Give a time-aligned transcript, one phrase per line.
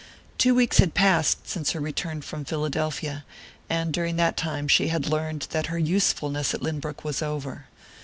[0.39, 3.23] Two weeks had passed since her return from Philadelphia;
[3.69, 7.67] and during that time she had learned that her usefulness at Lynbrook was over.